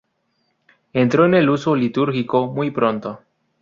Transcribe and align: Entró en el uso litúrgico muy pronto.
Entró 0.93 1.27
en 1.27 1.35
el 1.35 1.47
uso 1.47 1.75
litúrgico 1.75 2.47
muy 2.51 2.71
pronto. 2.71 3.21